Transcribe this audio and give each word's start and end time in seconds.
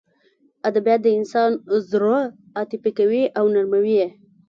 ادبیات 0.69 0.99
د 1.03 1.07
انسان 1.17 1.51
زړه 1.89 2.17
عاطفي 2.57 2.91
کوي 2.99 3.23
او 3.37 3.45
نرموي 3.53 3.93
یې 4.01 4.09